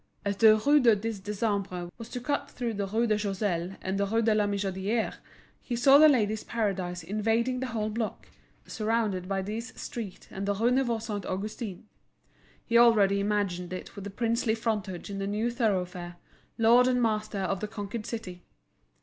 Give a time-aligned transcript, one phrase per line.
[0.25, 3.99] As the Rue du Dix Décembre was to cut through the Rue de Choiseul and
[3.99, 5.17] the Rue de la Michodière,
[5.61, 8.27] he saw The Ladies' Paradise invading the whole block,
[8.65, 11.85] surrounded by these streets and the Rue Neuve Saint Augustin;
[12.65, 16.15] he already imagined it with a princely frontage in the new thoroughfare,
[16.57, 18.41] lord and master of the conquered city.